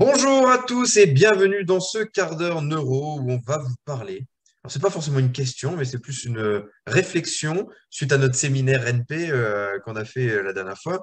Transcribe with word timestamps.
Bonjour 0.00 0.48
à 0.48 0.56
tous 0.56 0.96
et 0.96 1.04
bienvenue 1.04 1.62
dans 1.66 1.78
ce 1.78 1.98
quart 1.98 2.34
d'heure 2.34 2.62
neuro 2.62 3.20
où 3.20 3.30
on 3.30 3.38
va 3.46 3.58
vous 3.58 3.74
parler. 3.84 4.26
Alors, 4.64 4.72
c'est 4.72 4.80
pas 4.80 4.88
forcément 4.88 5.18
une 5.18 5.30
question, 5.30 5.76
mais 5.76 5.84
c'est 5.84 5.98
plus 5.98 6.24
une 6.24 6.38
euh, 6.38 6.72
réflexion 6.86 7.68
suite 7.90 8.10
à 8.10 8.16
notre 8.16 8.34
séminaire 8.34 8.86
NP 8.86 9.28
euh, 9.30 9.78
qu'on 9.80 9.96
a 9.96 10.06
fait 10.06 10.30
euh, 10.30 10.42
la 10.42 10.54
dernière 10.54 10.80
fois. 10.80 11.02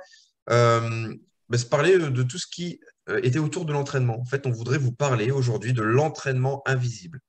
Euh, 0.50 1.14
bah, 1.48 1.60
c'est 1.60 1.70
parler 1.70 2.00
de 2.00 2.24
tout 2.24 2.40
ce 2.40 2.48
qui 2.48 2.80
euh, 3.08 3.20
était 3.22 3.38
autour 3.38 3.66
de 3.66 3.72
l'entraînement. 3.72 4.20
En 4.20 4.26
fait, 4.26 4.48
on 4.48 4.52
voudrait 4.52 4.80
vous 4.80 4.94
parler 4.94 5.30
aujourd'hui 5.30 5.74
de 5.74 5.84
l'entraînement 5.84 6.64
invisible. 6.66 7.20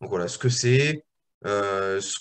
Donc 0.00 0.08
voilà, 0.08 0.28
ce 0.28 0.38
que 0.38 0.48
c'est, 0.48 1.04
euh, 1.44 2.00
ce 2.00 2.16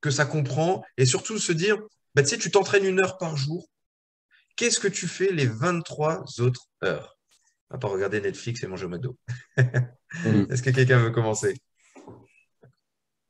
que 0.00 0.10
ça 0.10 0.24
comprend, 0.24 0.84
et 0.96 1.04
surtout 1.04 1.40
se 1.40 1.50
dire, 1.50 1.78
bah, 2.14 2.22
tu 2.22 2.28
sais, 2.28 2.38
tu 2.38 2.52
t'entraînes 2.52 2.84
une 2.84 3.02
heure 3.04 3.18
par 3.18 3.36
jour. 3.36 3.66
Qu'est-ce 4.54 4.78
que 4.78 4.86
tu 4.86 5.08
fais 5.08 5.32
les 5.32 5.46
23 5.46 6.22
autres 6.38 6.68
heures? 6.84 7.18
À 7.72 7.78
part 7.78 7.90
regarder 7.90 8.20
Netflix 8.20 8.62
et 8.62 8.66
manger 8.66 8.84
au 8.86 8.88
McDo. 8.88 9.16
Mm. 10.26 10.44
Est-ce 10.52 10.62
que 10.62 10.68
quelqu'un 10.68 10.98
veut 10.98 11.10
commencer? 11.10 11.56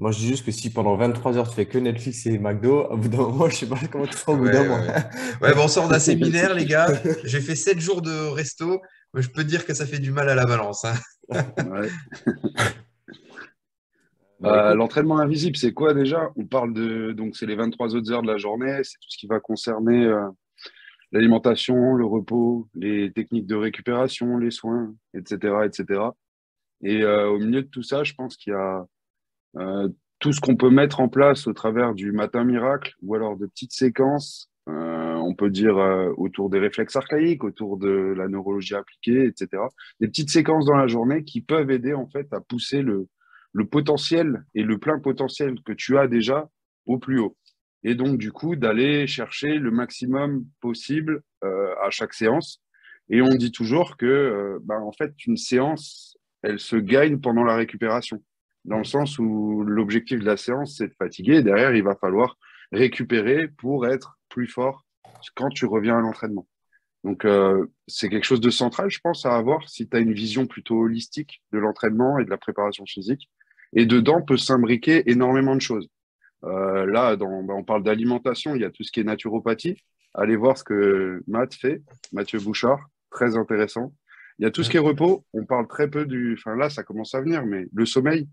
Moi, 0.00 0.10
je 0.10 0.19
dis 0.19 0.27
juste 0.27 0.45
que 0.45 0.50
si 0.50 0.69
pendant 0.69 0.96
23 0.96 1.38
heures 1.38 1.48
tu 1.48 1.55
fais 1.55 1.66
que 1.66 1.78
Netflix 1.78 2.27
et 2.27 2.37
McDo, 2.38 2.86
au 2.86 2.97
bout 2.97 3.06
d'un 3.09 3.19
moment, 3.19 3.48
je 3.48 3.55
sais 3.55 3.66
pas 3.66 3.77
comment 3.91 4.05
tu 4.09 4.16
feras 4.16 4.33
au 4.33 4.36
bout 4.36 4.47
Ouais, 4.47 4.52
d'un 4.52 4.62
ouais, 4.62 4.69
mois. 4.69 4.80
ouais. 4.80 5.05
Ouais, 5.42 5.55
bon, 5.55 5.62
on 5.66 5.69
sort 5.69 5.86
d'un 5.86 6.00
séminaire, 6.00 6.55
les 6.55 6.64
gars. 6.64 6.88
J'ai 7.24 7.41
fait 7.41 7.55
7 7.55 7.78
jours 7.78 8.02
de 8.02 8.10
resto. 8.30 8.83
Je 9.14 9.28
peux 9.28 9.45
te 9.45 9.48
dire 9.48 9.64
que 9.64 9.74
ça 9.74 9.86
fait 9.86 10.00
du 10.00 10.10
mal 10.10 10.28
à 10.28 10.34
la 10.34 10.45
balance. 10.45 10.84
hein. 10.84 10.95
Ouais. 11.70 11.88
Bah, 14.41 14.66
écoute, 14.70 14.78
l'entraînement 14.78 15.19
invisible, 15.20 15.56
c'est 15.56 15.72
quoi 15.72 15.95
déjà? 15.95 16.30
On 16.34 16.47
parle 16.47 16.74
de, 16.74 17.12
donc 17.12 17.36
c'est 17.36 17.47
les 17.47 17.55
23 17.55 17.95
autres 17.95 18.11
heures 18.11 18.22
de 18.22 18.27
la 18.27 18.38
journée, 18.38 18.80
c'est 18.83 18.98
tout 18.98 19.09
ce 19.09 19.16
qui 19.16 19.28
va 19.28 19.38
concerner 19.38 20.05
euh, 20.05 20.27
l'alimentation, 21.12 21.95
le 21.95 22.05
repos, 22.05 22.69
les 22.75 23.12
techniques 23.12 23.47
de 23.47 23.55
récupération, 23.55 24.39
les 24.39 24.50
soins, 24.50 24.95
etc., 25.14 25.55
etc. 25.64 26.00
Et 26.83 27.03
euh, 27.03 27.28
au 27.28 27.39
milieu 27.39 27.62
de 27.62 27.69
tout 27.69 27.83
ça, 27.83 28.03
je 28.03 28.14
pense 28.14 28.36
qu'il 28.36 28.53
y 28.53 28.56
a 28.56 28.86
euh, 29.59 29.89
tout 30.19 30.33
ce 30.33 30.41
qu'on 30.41 30.56
peut 30.56 30.70
mettre 30.70 31.01
en 31.01 31.09
place 31.09 31.47
au 31.47 31.53
travers 31.53 31.95
du 31.95 32.12
matin 32.12 32.45
miracle 32.45 32.95
ou 33.03 33.14
alors 33.14 33.36
de 33.36 33.47
petites 33.47 33.73
séquences, 33.73 34.51
euh, 34.69 35.14
on 35.17 35.34
peut 35.34 35.51
dire 35.51 35.77
autour 36.17 36.48
des 36.48 36.59
réflexes 36.59 36.97
archaïques, 36.97 37.45
autour 37.45 37.77
de 37.77 38.14
la 38.17 38.29
neurologie 38.29 38.75
appliquée, 38.75 39.27
etc. 39.27 39.62
Des 40.01 40.08
petites 40.08 40.31
séquences 40.31 40.64
dans 40.64 40.77
la 40.77 40.86
journée 40.86 41.25
qui 41.25 41.42
peuvent 41.42 41.70
aider 41.70 41.95
en 41.95 42.08
fait 42.08 42.33
à 42.33 42.41
pousser 42.41 42.83
le 42.83 43.08
potentiel 43.70 44.45
et 44.55 44.62
le 44.62 44.79
plein 44.79 44.98
potentiel 44.98 45.61
que 45.64 45.73
tu 45.73 45.98
as 45.98 46.06
déjà 46.06 46.48
au 46.86 46.98
plus 46.98 47.20
haut. 47.20 47.36
Et 47.84 47.94
donc 47.94 48.19
du 48.19 48.33
coup 48.33 48.56
d'aller 48.56 49.06
chercher 49.06 49.58
le 49.58 49.70
maximum 49.70 50.44
possible 50.61 51.22
euh, 51.44 51.75
à 51.83 51.91
chaque 51.91 52.14
séance. 52.14 52.62
Et 53.11 53.22
on 53.22 53.34
dit 53.34 53.52
toujours 53.52 53.97
que 53.97 54.06
euh, 54.06 54.58
bah, 54.62 54.78
en 54.78 54.92
fait 54.92 55.12
une 55.27 55.36
séance, 55.36 56.16
elle 56.42 56.58
se 56.58 56.77
gagne 56.77 57.19
pendant 57.19 57.44
la 57.44 57.56
récupération 57.56 58.22
dans 58.64 58.78
le 58.78 58.84
sens 58.84 59.19
où 59.19 59.62
l'objectif 59.64 60.20
de 60.20 60.24
la 60.24 60.36
séance, 60.36 60.77
c'est 60.77 60.89
de 60.89 60.94
fatiguer. 60.94 61.36
Et 61.36 61.42
derrière, 61.42 61.74
il 61.74 61.83
va 61.83 61.97
falloir 61.97 62.36
récupérer 62.70 63.48
pour 63.48 63.86
être 63.86 64.19
plus 64.28 64.46
fort 64.46 64.84
quand 65.34 65.50
tu 65.50 65.67
reviens 65.67 65.98
à 65.98 66.00
l'entraînement. 66.00 66.46
Donc, 67.05 67.24
euh, 67.24 67.67
c'est 67.89 68.08
quelque 68.08 68.24
chose 68.24 68.41
de 68.41 68.50
central, 68.50 68.89
je 68.91 69.00
pense, 69.00 69.27
à 69.27 69.34
avoir 69.34 69.69
si 69.69 69.89
tu 69.89 69.96
as 69.96 70.00
une 70.00 70.12
vision 70.12 70.46
plutôt 70.46 70.80
holistique 70.80 71.42
de 71.52 71.58
l'entraînement 71.58 72.19
et 72.19 72.24
de 72.24 72.30
la 72.30 72.39
préparation 72.39 72.86
physique. 72.86 73.28
Et 73.72 73.86
dedans 73.86 74.22
peut 74.22 74.36
s'imbriquer 74.36 75.11
énormément 75.11 75.56
de 75.56 75.61
choses. 75.61 75.89
Euh, 76.45 76.87
là, 76.87 77.17
dans, 77.17 77.43
bah, 77.43 77.55
on 77.55 77.65
parle 77.65 77.83
d'alimentation, 77.83 78.55
il 78.55 78.62
y 78.62 78.65
a 78.65 78.71
tout 78.71 78.83
ce 78.83 78.93
qui 78.93 79.01
est 79.01 79.05
naturopathie. 79.05 79.77
Allez 80.15 80.37
voir 80.37 80.59
ce 80.59 80.65
que 80.65 81.23
Matt 81.27 81.55
fait, 81.55 81.83
Mathieu 82.12 82.39
Bouchard, 82.39 82.81
très 83.11 83.37
intéressant. 83.37 83.95
Il 84.39 84.45
y 84.45 84.47
a 84.47 84.51
tout 84.51 84.63
ce 84.63 84.70
qui 84.70 84.77
est 84.77 84.81
repos. 84.81 85.25
On 85.33 85.45
parle 85.45 85.69
très 85.69 85.89
peu 85.89 86.05
du. 86.05 86.35
Enfin, 86.39 86.57
là, 86.57 86.69
ça 86.69 86.83
commence 86.83 87.15
à 87.15 87.20
venir, 87.20 87.47
mais 87.47 87.67
le 87.73 87.86
sommeil, 87.86 88.29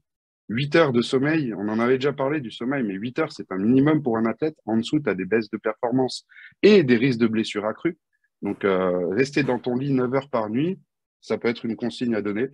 8 0.50 0.75
heures 0.75 0.94
de 0.94 1.02
sommeil, 1.02 1.53
on 1.53 1.69
en 1.69 1.80
avait 1.80 1.96
déjà 1.96 2.12
parlé 2.12 2.42
du 2.42 2.52
sommeil, 2.52 2.84
mais 2.84 2.96
8 2.96 3.19
heures, 3.19 3.31
c'est 3.31 3.52
un 3.52 3.58
minimum 3.58 4.02
pour 4.02 4.18
un 4.18 4.25
athlète. 4.25 4.58
En 4.66 4.78
dessous, 4.78 5.00
tu 5.00 5.09
as 5.09 5.14
des 5.14 5.25
baisses 5.25 5.50
de 5.50 5.58
performance 5.58 6.25
et 6.64 6.84
des 6.84 6.98
risques 6.98 7.19
de 7.19 7.28
blessures 7.28 7.66
accrues. 7.66 7.98
Donc, 8.42 8.66
euh, 8.66 9.08
rester 9.09 9.44
dans 9.44 9.59
ton 9.59 9.75
lit 9.75 9.94
9 9.94 10.14
heures 10.16 10.30
par 10.30 10.50
nuit, 10.50 10.80
ça 11.22 11.38
peut 11.38 11.48
être 11.48 11.66
une 11.66 11.75
consigne 11.75 12.16
à 12.16 12.22
donner. 12.22 12.50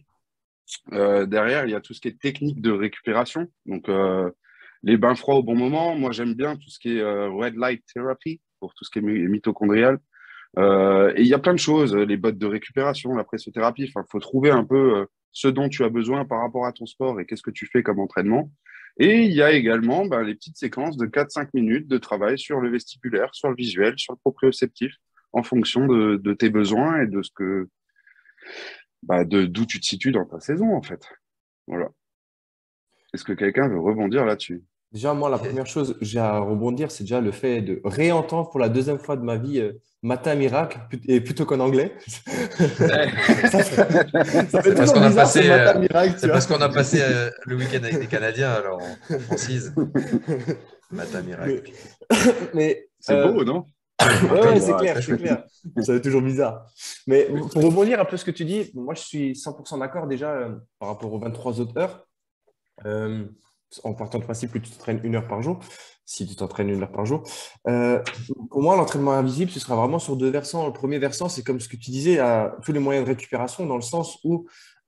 Euh, 0.93 1.25
derrière, 1.25 1.65
il 1.65 1.71
y 1.71 1.75
a 1.75 1.81
tout 1.81 1.93
ce 1.93 2.01
qui 2.01 2.07
est 2.07 2.19
technique 2.19 2.61
de 2.61 2.71
récupération. 2.71 3.47
Donc, 3.65 3.87
euh, 3.87 4.29
les 4.83 4.97
bains 4.97 5.15
froids 5.15 5.35
au 5.35 5.43
bon 5.43 5.55
moment. 5.55 5.95
Moi, 5.95 6.11
j'aime 6.11 6.33
bien 6.33 6.55
tout 6.55 6.69
ce 6.69 6.79
qui 6.79 6.97
est 6.97 7.01
euh, 7.01 7.29
red 7.29 7.55
light 7.55 7.83
therapy 7.93 8.41
pour 8.59 8.73
tout 8.73 8.83
ce 8.85 8.89
qui 8.91 8.99
est 8.99 9.01
mi- 9.01 9.27
mitochondrial. 9.27 9.99
Euh, 10.57 11.11
et 11.15 11.21
il 11.21 11.27
y 11.27 11.33
a 11.33 11.39
plein 11.39 11.53
de 11.53 11.59
choses, 11.59 11.95
les 11.95 12.17
bottes 12.17 12.37
de 12.37 12.45
récupération, 12.45 13.13
la 13.13 13.23
pressothérapie. 13.23 13.91
Enfin, 13.93 14.05
faut 14.09 14.19
trouver 14.19 14.51
un 14.51 14.63
peu 14.63 14.97
euh, 14.99 15.05
ce 15.31 15.47
dont 15.47 15.67
tu 15.69 15.83
as 15.83 15.89
besoin 15.89 16.25
par 16.25 16.41
rapport 16.41 16.65
à 16.65 16.71
ton 16.71 16.85
sport 16.85 17.19
et 17.19 17.25
qu'est-ce 17.25 17.41
que 17.43 17.51
tu 17.51 17.67
fais 17.67 17.83
comme 17.83 17.99
entraînement. 17.99 18.51
Et 18.97 19.23
il 19.23 19.33
y 19.33 19.41
a 19.41 19.51
également 19.51 20.05
ben, 20.05 20.21
les 20.21 20.35
petites 20.35 20.57
séquences 20.57 20.95
de 20.95 21.05
4-5 21.05 21.49
minutes 21.53 21.87
de 21.87 21.97
travail 21.97 22.39
sur 22.39 22.61
le 22.61 22.69
vestibulaire, 22.69 23.35
sur 23.35 23.49
le 23.49 23.55
visuel, 23.55 23.95
sur 23.97 24.13
le 24.13 24.19
proprioceptif, 24.19 24.93
en 25.33 25.43
fonction 25.43 25.85
de, 25.85 26.15
de 26.15 26.33
tes 26.33 26.49
besoins 26.49 27.01
et 27.01 27.07
de 27.07 27.21
ce 27.21 27.29
que, 27.35 27.67
bah, 29.03 29.25
de 29.25 29.45
d'où 29.45 29.65
tu 29.65 29.81
te 29.81 29.85
situes 29.85 30.13
dans 30.13 30.25
ta 30.25 30.39
saison, 30.39 30.73
en 30.73 30.81
fait. 30.81 31.05
Voilà. 31.67 31.89
Est-ce 33.15 33.23
que 33.23 33.33
quelqu'un 33.33 33.67
veut 33.67 33.79
rebondir 33.79 34.25
là-dessus? 34.25 34.63
déjà, 34.91 35.13
moi, 35.13 35.29
la 35.29 35.37
première 35.37 35.65
chose 35.65 35.97
que 35.99 36.05
j'ai 36.05 36.19
à 36.19 36.39
rebondir, 36.39 36.89
c'est 36.89 37.03
déjà 37.03 37.19
le 37.19 37.31
fait 37.31 37.61
de 37.61 37.81
réentendre 37.83 38.49
pour 38.49 38.61
la 38.61 38.69
deuxième 38.69 38.97
fois 38.97 39.17
de 39.17 39.23
ma 39.23 39.35
vie 39.35 39.59
euh, 39.59 39.73
Matin 40.03 40.35
Miracle 40.35 40.79
et 41.07 41.19
plutôt 41.19 41.45
qu'en 41.45 41.59
anglais. 41.59 41.93
Ça 42.07 43.63
fait, 43.63 43.87
ça 44.49 44.61
fait 44.61 44.69
C'est 44.69 44.75
parce 44.75 44.75
toujours 44.75 44.93
qu'on 44.93 45.01
a 45.01 45.07
bizarre, 45.09 45.27
ce 45.27 45.39
passé, 45.39 45.49
Matin 45.49 45.75
euh, 45.75 45.79
Miracle, 45.79 46.15
tu 46.21 46.27
parce 46.29 46.47
qu'on 46.47 46.61
a 46.61 46.69
passé 46.69 46.99
euh, 47.01 47.29
le 47.45 47.55
week-end 47.57 47.83
avec 47.83 47.99
des 47.99 48.07
Canadiens, 48.07 48.51
alors 48.51 48.81
on 49.09 49.19
francise. 49.19 49.73
Matin 50.91 51.21
miracle. 51.21 51.63
Mais, 52.09 52.17
mais, 52.53 52.87
C'est 52.99 53.13
euh, 53.13 53.31
beau, 53.31 53.43
non? 53.43 53.65
Ouais, 54.01 54.07
ouais, 54.07 54.59
c'est 54.59 54.73
Ouais, 54.73 54.79
clair, 54.79 55.01
c'est 55.01 55.17
clair. 55.17 55.43
Ça 55.81 55.93
fait 55.93 56.01
toujours 56.01 56.21
bizarre. 56.21 56.67
Mais 57.07 57.25
pour 57.25 57.63
rebondir 57.63 57.99
un 57.99 58.05
peu 58.05 58.17
ce 58.17 58.25
que 58.25 58.31
tu 58.31 58.45
dis, 58.45 58.71
moi 58.73 58.93
je 58.93 59.01
suis 59.01 59.31
100% 59.33 59.79
d'accord 59.79 60.07
déjà 60.07 60.31
euh, 60.31 60.55
par 60.79 60.89
rapport 60.89 61.11
aux 61.13 61.19
23 61.19 61.59
autres 61.61 61.77
heures. 61.79 62.05
Euh, 62.85 63.25
en 63.83 63.93
partant 63.93 64.19
du 64.19 64.25
principe 64.25 64.51
que 64.51 64.57
tu 64.57 64.69
t'entraînes 64.71 65.01
une 65.03 65.15
heure 65.15 65.27
par 65.27 65.41
jour, 65.41 65.59
si 66.05 66.27
tu 66.27 66.35
t'entraînes 66.35 66.69
une 66.69 66.83
heure 66.83 66.91
par 66.91 67.05
jour. 67.05 67.23
Euh, 67.67 68.01
pour 68.49 68.61
moi, 68.61 68.75
l'entraînement 68.75 69.13
invisible, 69.13 69.51
ce 69.51 69.59
sera 69.59 69.75
vraiment 69.75 69.99
sur 69.99 70.15
deux 70.15 70.29
versants. 70.29 70.65
Le 70.65 70.73
premier 70.73 70.99
versant, 70.99 71.29
c'est 71.29 71.43
comme 71.43 71.59
ce 71.59 71.67
que 71.67 71.75
tu 71.75 71.91
disais, 71.91 72.19
à 72.19 72.55
tous 72.63 72.71
les 72.71 72.79
moyens 72.79 73.05
de 73.05 73.11
récupération, 73.11 73.65
dans 73.65 73.75
le 73.75 73.81
sens 73.81 74.19
où 74.23 74.47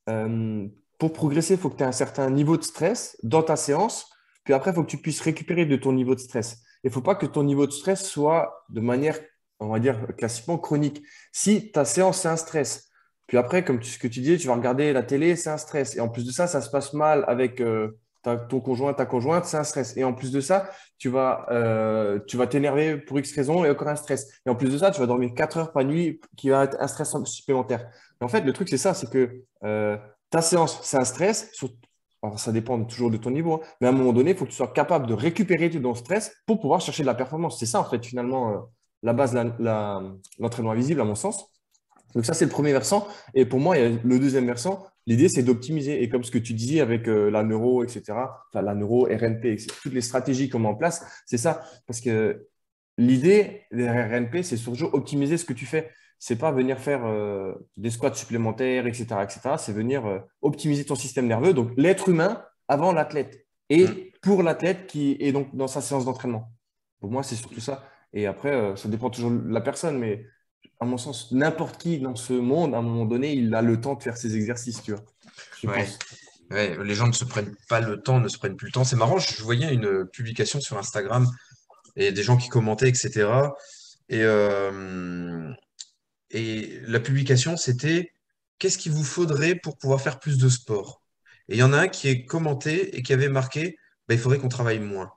euh, 0.10 0.68
pour 0.98 1.14
progresser, 1.14 1.56
il 1.56 1.60
faut 1.60 1.70
que 1.70 1.78
tu 1.78 1.84
aies 1.84 1.88
un 1.88 1.92
certain 1.92 2.30
niveau 2.30 2.58
de 2.58 2.64
stress 2.64 3.18
dans 3.24 3.44
ta 3.44 3.56
séance, 3.56 4.10
puis 4.44 4.54
après, 4.54 4.72
il 4.72 4.74
faut 4.74 4.84
que 4.84 4.90
tu 4.90 4.98
puisses 4.98 5.22
récupérer 5.22 5.66
de 5.66 5.76
ton 5.76 5.92
niveau 5.92 6.16
de 6.16 6.20
stress. 6.20 6.62
Il 6.84 6.88
ne 6.88 6.94
faut 6.94 7.02
pas 7.02 7.16
que 7.16 7.26
ton 7.26 7.44
niveau 7.44 7.66
de 7.68 7.72
stress 7.72 8.08
soit 8.08 8.66
de 8.70 8.80
manière, 8.80 9.20
on 9.60 9.68
va 9.68 9.80
dire, 9.80 10.08
classiquement 10.18 10.58
chronique. 10.58 11.04
Si 11.34 11.72
ta 11.72 11.84
séance, 11.84 12.22
c'est 12.22 12.30
un 12.30 12.38
stress, 12.38 12.90
puis 13.28 13.38
après, 13.38 13.64
comme 13.64 13.80
tu- 13.80 13.90
ce 13.92 14.00
que 14.00 14.08
tu 14.08 14.22
disais, 14.22 14.38
tu 14.38 14.48
vas 14.48 14.56
regarder 14.56 14.94
la 14.94 15.04
télé, 15.04 15.36
c'est 15.36 15.50
un 15.50 15.58
stress. 15.58 15.96
Et 15.96 16.00
en 16.02 16.10
plus 16.10 16.26
de 16.26 16.32
ça, 16.32 16.48
ça 16.48 16.62
se 16.62 16.70
passe 16.70 16.94
mal 16.94 17.26
avec 17.28 17.62
euh, 17.62 17.98
ton 18.50 18.60
conjoint, 18.60 18.94
ta 18.94 19.06
conjointe, 19.06 19.46
c'est 19.46 19.58
un 19.58 19.64
stress. 19.64 19.96
Et 19.98 20.04
en 20.04 20.14
plus 20.14 20.32
de 20.32 20.42
ça, 20.42 20.70
tu 20.98 21.10
vas 21.10 21.46
euh, 21.52 22.20
tu 22.28 22.36
vas 22.38 22.48
t'énerver 22.48 22.98
pour 22.98 23.20
X 23.20 23.34
raison 23.36 23.64
et 23.66 23.70
encore 23.70 23.88
un 23.88 23.96
stress. 23.96 24.28
Et 24.46 24.50
en 24.50 24.56
plus 24.56 24.70
de 24.72 24.78
ça, 24.78 24.92
tu 24.92 25.00
vas 25.00 25.08
dormir 25.08 25.32
4 25.36 25.58
heures 25.58 25.72
par 25.72 25.84
nuit 25.86 26.20
qui 26.36 26.50
va 26.50 26.64
être 26.66 26.78
un 26.80 26.88
stress 26.88 27.16
supplémentaire. 27.26 27.90
En 28.22 28.28
fait, 28.28 28.42
le 28.42 28.52
truc, 28.54 28.68
c'est 28.70 28.78
ça, 28.78 28.94
c'est 28.94 29.10
que 29.10 29.44
euh, 29.64 29.98
ta 30.30 30.42
séance, 30.42 30.80
c'est 30.84 30.98
un 30.98 31.06
stress. 31.06 31.52
alors, 32.24 32.40
ça 32.40 32.52
dépend 32.52 32.84
toujours 32.84 33.12
de 33.12 33.18
ton 33.18 33.30
niveau, 33.32 33.56
hein, 33.56 33.68
mais 33.82 33.88
à 33.88 33.90
un 33.92 33.94
moment 33.94 34.12
donné, 34.14 34.32
il 34.32 34.38
faut 34.38 34.46
que 34.46 34.50
tu 34.50 34.56
sois 34.58 34.68
capable 34.74 35.08
de 35.08 35.14
récupérer 35.14 35.70
ton 35.70 35.94
stress 35.96 36.36
pour 36.46 36.60
pouvoir 36.60 36.82
chercher 36.82 37.04
de 37.04 37.08
la 37.08 37.16
performance. 37.16 37.60
C'est 37.60 37.66
ça, 37.68 37.80
en 37.80 37.86
fait, 37.86 38.04
finalement, 38.06 38.52
euh, 38.54 38.58
la 39.04 39.14
base 39.14 39.36
l'entraînement 40.40 40.72
invisible, 40.72 41.02
à 41.02 41.06
mon 41.06 41.16
sens. 41.16 41.46
Donc 42.16 42.26
ça, 42.26 42.34
c'est 42.34 42.46
le 42.46 42.52
premier 42.52 42.72
versant. 42.72 43.08
Et 43.34 43.46
pour 43.46 43.60
moi, 43.60 43.76
le 43.78 44.20
deuxième 44.20 44.46
versant, 44.46 44.86
l'idée, 45.06 45.30
c'est 45.30 45.44
d'optimiser. 45.44 46.02
Et 46.02 46.10
comme 46.10 46.24
ce 46.24 46.32
que 46.32 46.38
tu 46.38 46.54
disais 46.54 46.80
avec 46.80 47.08
euh, 47.08 47.30
la 47.30 47.44
neuro, 47.44 47.84
etc., 47.84 48.04
enfin 48.10 48.62
la 48.62 48.76
neuro, 48.76 49.04
RNP, 49.04 49.46
etc., 49.46 49.68
toutes 49.84 49.94
les 49.94 50.02
stratégies 50.02 50.50
qu'on 50.50 50.60
met 50.60 50.68
en 50.68 50.76
place, 50.76 51.06
c'est 51.26 51.38
ça. 51.38 51.64
Parce 51.86 52.02
que 52.02 52.48
l'idée 52.98 53.64
des 53.72 53.90
RNP, 53.90 54.44
c'est 54.44 54.58
surtout 54.58 54.90
optimiser 54.94 55.38
ce 55.38 55.46
que 55.46 55.54
tu 55.54 55.66
fais. 55.66 55.92
C'est 56.20 56.38
pas 56.38 56.52
venir 56.52 56.80
faire 56.80 57.06
euh, 57.06 57.54
des 57.78 57.92
squats 57.92 58.14
supplémentaires, 58.14 58.88
etc., 58.88 59.06
etc. 59.24 59.40
C'est 59.60 59.74
venir 59.74 60.06
euh, 60.06 60.20
optimiser 60.42 60.86
ton 60.86 60.96
système 60.96 61.28
nerveux. 61.28 61.54
Donc 61.54 61.72
l'être 61.78 62.10
humain 62.10 62.44
avant 62.68 62.92
l'athlète. 62.92 63.46
Et 63.70 63.86
Mm. 63.86 63.96
pour 64.22 64.44
l'athlète 64.44 64.88
qui 64.88 65.18
est 65.20 65.32
donc 65.32 65.56
dans 65.56 65.68
sa 65.68 65.82
séance 65.82 66.06
d'entraînement. 66.06 66.52
Pour 67.00 67.12
moi, 67.12 67.22
c'est 67.22 67.36
surtout 67.36 67.60
ça. 67.60 67.84
Et 68.14 68.26
après, 68.26 68.76
ça 68.76 68.90
dépend 68.90 69.10
toujours 69.10 69.30
de 69.30 69.50
la 69.50 69.62
personne, 69.62 70.00
mais 70.00 70.26
à 70.80 70.86
mon 70.86 70.98
sens, 70.98 71.32
n'importe 71.32 71.78
qui 71.82 72.00
dans 72.00 72.16
ce 72.16 72.34
monde, 72.34 72.74
à 72.74 72.78
un 72.78 72.82
moment 72.82 73.06
donné, 73.06 73.34
il 73.34 73.54
a 73.56 73.62
le 73.62 73.80
temps 73.82 73.96
de 73.96 74.04
faire 74.04 74.18
ses 74.18 74.36
exercices, 74.36 74.82
tu 74.84 74.92
vois. 74.94 75.04
Je 75.62 75.68
Ouais. 75.68 75.84
pense. 75.84 76.00
Ouais, 76.50 76.78
les 76.84 76.96
gens 76.96 77.08
ne 77.08 77.12
se 77.14 77.26
prennent 77.26 77.56
pas 77.68 77.82
le 77.82 78.02
temps, 78.02 78.20
ne 78.22 78.28
se 78.30 78.38
prennent 78.38 78.56
plus 78.56 78.68
le 78.68 78.72
temps. 78.72 78.84
C'est 78.86 78.96
marrant, 78.96 79.18
je 79.18 79.42
voyais 79.44 79.74
une 79.74 80.06
publication 80.06 80.62
sur 80.62 80.78
Instagram 80.78 81.28
et 81.98 82.12
des 82.14 82.24
gens 82.24 82.38
qui 82.38 82.48
commentaient, 82.48 82.88
etc. 82.88 83.28
Et, 84.08 84.22
euh, 84.24 85.52
et 86.30 86.80
la 86.88 87.00
publication, 87.02 87.58
c'était 87.58 88.14
qu'est-ce 88.60 88.78
qu'il 88.78 88.94
vous 88.94 89.04
faudrait 89.04 89.56
pour 89.56 89.78
pouvoir 89.78 90.00
faire 90.02 90.20
plus 90.20 90.38
de 90.38 90.48
sport? 90.48 91.02
Et 91.50 91.56
il 91.56 91.60
y 91.60 91.64
en 91.64 91.74
a 91.74 91.80
un 91.80 91.88
qui 91.90 92.08
est 92.08 92.24
commenté 92.26 92.96
et 92.98 93.02
qui 93.04 93.12
avait 93.14 93.30
marqué, 93.30 93.78
bah, 94.08 94.14
il 94.14 94.20
faudrait 94.20 94.38
qu'on 94.40 94.48
travaille 94.50 94.80
moins. 94.80 95.12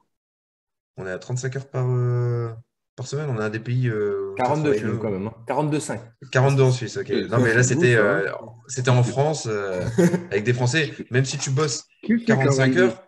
On 0.97 1.07
est 1.07 1.12
à 1.12 1.19
35 1.19 1.55
heures 1.57 1.71
par, 1.71 1.87
euh, 1.89 2.51
par 3.00 3.06
semaine. 3.08 3.29
On 3.31 3.38
a 3.38 3.44
un 3.47 3.50
des 3.50 3.58
pays. 3.61 3.88
euh, 3.88 4.32
où 4.32 4.37
ça 4.37 4.44
42 4.44 4.62
travaille 4.62 4.79
chez 4.79 4.85
nous 4.87 4.93
le- 4.93 4.99
quand 4.99 5.11
même. 5.11 5.26
Hein. 5.26 5.35
42,5. 5.47 6.00
42 6.31 6.62
en 6.62 6.70
Suisse, 6.70 6.97
ok. 6.99 7.06
C'est- 7.08 7.29
Non, 7.29 7.38
mais 7.38 7.55
là, 7.55 7.62
c'était 7.62 7.94
ça, 7.94 8.00
euh, 8.00 8.31
c'était 8.69 8.91
en 8.91 9.02
France, 9.02 9.49
euh, 9.50 9.82
avec 10.31 10.44
des 10.44 10.52
Français. 10.52 10.93
Même 11.11 11.25
si 11.25 11.38
tu 11.38 11.50
bosses 11.50 11.85
Qui 12.05 12.19
fait 12.19 12.25
45 12.26 12.75
42? 12.75 12.82
heures, 12.82 13.02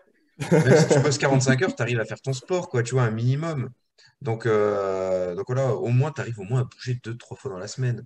même 0.50 0.76
si 0.76 0.88
tu 0.94 0.98
bosses 1.00 1.18
45 1.18 1.62
heures, 1.62 1.74
tu 1.76 1.82
arrives 1.82 2.00
à 2.00 2.04
faire 2.04 2.20
ton 2.20 2.32
sport, 2.32 2.68
quoi, 2.70 2.82
tu 2.82 2.94
vois, 2.94 3.02
un 3.04 3.10
minimum. 3.10 3.68
Donc, 4.22 4.46
euh, 4.46 5.34
donc 5.34 5.44
voilà, 5.48 5.74
au 5.74 5.88
moins, 5.88 6.12
tu 6.12 6.20
arrives 6.20 6.38
au 6.38 6.44
moins 6.44 6.60
à 6.60 6.64
bouger 6.64 6.98
deux, 7.04 7.16
trois 7.16 7.36
fois 7.36 7.50
dans 7.50 7.58
la 7.58 7.66
seme. 7.68 8.02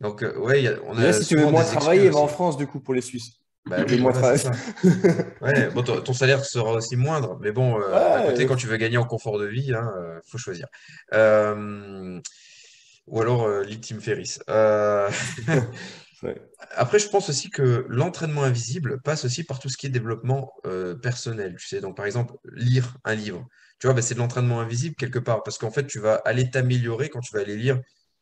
Donc, 0.00 0.22
euh, 0.22 0.36
ouais, 0.38 0.60
il 0.60 0.64
y 0.64 0.68
a- 0.68 0.74
on 0.86 0.98
a 0.98 1.12
si 1.12 1.26
tu 1.26 1.36
veux 1.36 1.46
moins 1.46 1.62
travailler, 1.64 2.08
va 2.10 2.18
en. 2.18 2.26
France 2.28 2.56
du 2.56 2.66
coup 2.66 2.80
pour 2.80 2.94
les 2.94 3.00
Suisses. 3.00 3.34
Bah 3.64 3.84
oui, 3.88 3.98
moins 4.00 4.12
travailler. 4.12 4.38
ça. 4.38 4.50
Ouais, 5.40 5.70
bon, 5.70 5.82
ton, 5.82 6.00
ton 6.02 6.12
salaire 6.12 6.44
sera 6.44 6.72
aussi 6.72 6.96
moindre, 6.96 7.38
mais 7.40 7.52
bon, 7.52 7.80
euh, 7.80 7.94
à 7.94 8.22
côté, 8.22 8.44
Ouais. 8.44 8.46
quand 8.46 8.56
tu 8.56 8.66
veux 8.66 8.76
gagner 8.76 8.96
en 8.98 9.04
confort 9.06 9.38
de 9.38 9.46
vie, 9.46 9.72
hein, 9.72 9.88
euh, 9.98 10.20
faut 10.26 10.38
choisir. 10.38 10.66
Euh, 11.14 12.20
ou 13.06 13.20
alors 13.20 13.48
lit 13.62 13.80
Tim 13.80 14.00
Ferriss. 14.00 14.40
Euh, 14.48 15.10
Ouais. 16.22 16.40
Après, 16.76 17.00
je 17.00 17.08
pense 17.08 17.28
aussi 17.30 17.50
que 17.50 17.84
l'entraînement 17.88 18.44
invisible 18.44 19.00
passe 19.02 19.24
aussi 19.24 19.42
par 19.44 19.58
tout 19.58 19.68
ce 19.68 19.76
qui 19.76 19.86
est 19.86 19.90
développement 19.90 20.52
personnel. 21.02 21.56
Tu 21.58 21.66
sais, 21.66 21.80
donc 21.80 21.96
par 21.96 22.06
exemple, 22.06 22.34
lire 22.54 22.96
un 23.04 23.14
livre. 23.16 23.44
Tu 23.80 23.88
vois, 23.88 23.94
bah, 23.94 24.02
c'est 24.02 24.14
de 24.14 24.20
l'entraînement 24.20 24.60
invisible 24.60 24.94
quelque 24.96 25.18
part, 25.18 25.42
parce 25.42 25.58
qu'en 25.58 25.72
fait, 25.72 25.84
tu 25.86 25.98
vas 25.98 26.14
aller 26.24 26.48
t'améliorer 26.48 27.08
quand 27.08 27.18
tu 27.20 27.34
vas 27.34 27.40
aller 27.42 27.56
lire. 27.56 27.80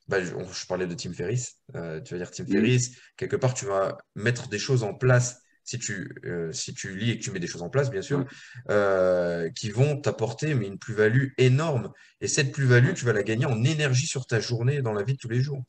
Bah, 0.08 0.18
je, 0.22 0.32
parlais 0.66 0.86
de 0.86 0.94
Tim 0.94 1.12
Ferriss. 1.12 1.56
Euh, 1.76 2.00
tu 2.00 2.14
vas 2.14 2.18
lire 2.18 2.30
Tim 2.30 2.44
Mm. 2.44 2.52
Ferriss. 2.52 2.96
Quelque 3.16 3.36
part, 3.36 3.54
tu 3.54 3.66
vas 3.66 3.96
mettre 4.16 4.48
des 4.48 4.58
choses 4.58 4.82
en 4.82 4.94
place. 4.94 5.40
Si 5.64 5.78
tu, 5.78 6.16
euh, 6.24 6.50
si 6.52 6.74
tu 6.74 6.96
lis 6.96 7.10
et 7.12 7.18
que 7.18 7.22
tu 7.22 7.30
mets 7.30 7.38
des 7.38 7.46
choses 7.46 7.62
en 7.62 7.68
place, 7.70 7.90
bien 7.90 8.02
sûr, 8.02 8.20
Ouais. 8.20 8.24
euh, 8.70 9.50
qui 9.50 9.70
vont 9.70 10.00
t'apporter 10.00 10.54
mais 10.54 10.66
une 10.66 10.78
plus-value 10.78 11.28
énorme. 11.38 11.92
Et 12.20 12.26
cette 12.28 12.50
plus-value, 12.50 12.88
Ouais. 12.88 12.94
tu 12.94 13.04
vas 13.04 13.12
la 13.12 13.22
gagner 13.22 13.44
en 13.46 13.62
énergie 13.62 14.06
sur 14.06 14.26
ta 14.26 14.40
journée, 14.40 14.82
dans 14.82 14.92
la 14.92 15.04
vie 15.04 15.12
de 15.12 15.18
tous 15.18 15.28
les 15.28 15.40
jours. 15.40 15.62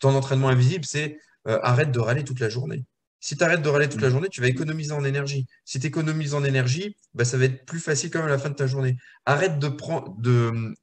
Ton 0.00 0.14
entraînement 0.14 0.48
invisible, 0.48 0.84
c'est 0.84 1.18
euh, 1.46 1.60
arrête 1.62 1.92
de 1.92 2.00
râler 2.00 2.24
toute 2.24 2.40
la 2.40 2.48
journée. 2.48 2.84
Si 3.20 3.36
tu 3.36 3.44
arrêtes 3.44 3.62
de 3.62 3.68
râler 3.68 3.88
toute 3.88 4.00
la 4.02 4.10
journée, 4.10 4.28
tu 4.28 4.40
vas 4.40 4.48
économiser 4.48 4.92
en 4.92 5.04
énergie. 5.04 5.46
Si 5.64 5.78
tu 5.78 5.86
économises 5.86 6.34
en 6.34 6.42
énergie, 6.42 6.96
bah, 7.14 7.24
ça 7.24 7.36
va 7.38 7.44
être 7.44 7.64
plus 7.64 7.78
facile 7.80 8.10
quand 8.10 8.18
même 8.18 8.28
à 8.28 8.30
la 8.32 8.38
fin 8.38 8.50
de 8.50 8.54
ta 8.54 8.66
journée. 8.66 8.96
Arrête 9.24 9.58
de, 9.58 9.68
prendre, 9.68 10.14
de, 10.20 10.74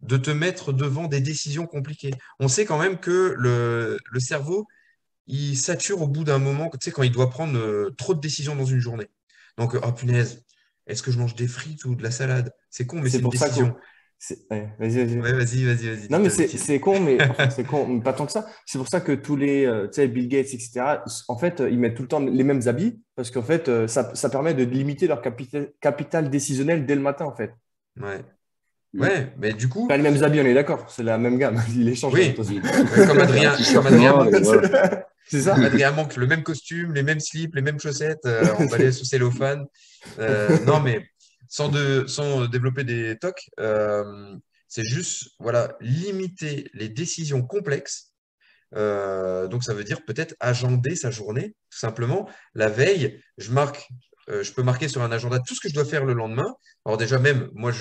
de 0.00 0.16
te 0.16 0.30
mettre 0.30 0.72
devant 0.72 1.06
des 1.08 1.20
décisions 1.20 1.66
compliquées. 1.66 2.12
On 2.40 2.48
sait 2.48 2.64
quand 2.64 2.78
même 2.78 2.98
que 2.98 3.34
le, 3.38 3.98
le 4.10 4.20
cerveau, 4.20 4.66
il 5.26 5.56
sature 5.56 6.02
au 6.02 6.08
bout 6.08 6.24
d'un 6.24 6.38
moment, 6.38 6.70
tu 6.70 6.78
sais, 6.82 6.90
quand 6.92 7.02
il 7.04 7.12
doit 7.12 7.30
prendre 7.30 7.58
euh, 7.58 7.94
trop 7.98 8.14
de 8.14 8.20
décisions 8.20 8.56
dans 8.56 8.64
une 8.64 8.80
journée. 8.80 9.08
Donc, 9.58 9.74
oh 9.82 9.92
punaise, 9.92 10.44
est-ce 10.86 11.02
que 11.02 11.10
je 11.12 11.18
mange 11.18 11.34
des 11.34 11.48
frites 11.48 11.84
ou 11.84 11.94
de 11.94 12.02
la 12.02 12.10
salade? 12.10 12.52
C'est 12.70 12.86
con, 12.86 13.00
mais 13.00 13.10
C'est 13.10 13.18
une 13.18 13.24
pour 13.24 13.36
ça 13.36 13.48
décision. 13.48 13.76
ouais, 14.50 14.74
Vas-y, 14.78 15.04
vas-y. 15.04 15.18
Ouais, 15.20 15.32
vas-y, 15.32 15.64
vas-y, 15.64 15.88
vas-y. 15.88 16.08
Non, 16.10 16.18
mais 16.20 16.30
c'est 16.30 16.80
con, 16.80 17.00
mais 17.00 17.22
enfin, 17.28 17.50
c'est 17.50 17.64
con, 17.64 17.86
mais 17.86 18.00
pas 18.00 18.12
tant 18.14 18.24
que 18.26 18.32
ça. 18.32 18.46
C'est 18.66 18.78
pour 18.78 18.88
ça 18.88 19.00
que 19.00 19.12
tous 19.12 19.36
les, 19.36 19.66
euh, 19.66 19.86
tu 19.88 19.94
sais, 19.94 20.08
Bill 20.08 20.28
Gates, 20.28 20.54
etc., 20.54 21.04
en 21.28 21.36
fait, 21.36 21.60
euh, 21.60 21.70
ils 21.70 21.78
mettent 21.78 21.96
tout 21.96 22.02
le 22.02 22.08
temps 22.08 22.20
les 22.20 22.44
mêmes 22.44 22.62
habits 22.66 23.02
parce 23.14 23.30
qu'en 23.30 23.42
fait, 23.42 23.86
ça, 23.88 24.14
ça 24.14 24.30
permet 24.30 24.54
de 24.54 24.64
limiter 24.64 25.06
leur 25.06 25.20
capital, 25.20 25.72
capital 25.80 26.30
décisionnel 26.30 26.86
dès 26.86 26.94
le 26.94 27.02
matin, 27.02 27.26
en 27.26 27.34
fait. 27.36 27.52
Ouais. 27.96 28.37
Mm. 28.94 29.00
Ouais, 29.00 29.32
mais 29.38 29.52
du 29.52 29.68
coup, 29.68 29.86
Pas 29.86 29.96
les 29.96 30.02
mêmes 30.02 30.22
habits, 30.22 30.40
on 30.40 30.44
est 30.44 30.54
d'accord, 30.54 30.86
c'est 30.90 31.02
la 31.02 31.18
même 31.18 31.38
gamme. 31.38 31.62
Il 31.74 31.84
les 31.84 31.94
change. 31.94 32.14
Oui. 32.14 32.34
euh, 32.38 33.06
comme 33.06 33.20
Adrien, 33.20 33.54
comme 33.74 33.86
Adrien 33.86 34.12
Monk, 34.14 34.34
voilà. 34.42 35.06
C'est 35.26 35.42
ça 35.42 35.54
Adrien 35.54 35.92
Monk, 35.92 36.16
le 36.16 36.26
même 36.26 36.42
costume, 36.42 36.94
les 36.94 37.02
mêmes 37.02 37.20
slips, 37.20 37.54
les 37.54 37.62
mêmes 37.62 37.78
chaussettes, 37.78 38.24
euh, 38.24 38.46
emballées 38.58 38.92
sous 38.92 39.04
cellophane. 39.04 39.66
Euh, 40.18 40.58
non, 40.64 40.80
mais 40.80 41.06
sans, 41.48 41.68
de, 41.68 42.06
sans 42.06 42.46
développer 42.46 42.84
des 42.84 43.18
tocs, 43.18 43.50
euh, 43.60 44.34
c'est 44.68 44.84
juste 44.84 45.30
voilà, 45.38 45.76
limiter 45.80 46.70
les 46.72 46.88
décisions 46.88 47.42
complexes. 47.42 48.12
Euh, 48.74 49.48
donc, 49.48 49.64
ça 49.64 49.74
veut 49.74 49.84
dire 49.84 50.04
peut-être 50.04 50.34
agender 50.40 50.94
sa 50.94 51.10
journée, 51.10 51.54
tout 51.70 51.78
simplement. 51.78 52.28
La 52.54 52.68
veille, 52.68 53.20
je 53.38 53.50
marque, 53.50 53.88
euh, 53.90 54.17
je 54.30 54.52
peux 54.52 54.62
marquer 54.62 54.88
sur 54.88 55.02
un 55.02 55.12
agenda 55.12 55.38
tout 55.40 55.54
ce 55.54 55.60
que 55.60 55.68
je 55.68 55.74
dois 55.74 55.84
faire 55.84 56.04
le 56.04 56.12
lendemain. 56.12 56.54
Alors, 56.84 56.98
déjà, 56.98 57.18
même, 57.18 57.48
moi, 57.54 57.72